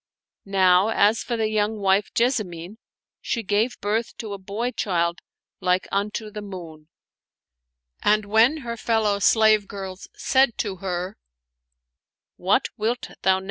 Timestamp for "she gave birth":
3.21-4.17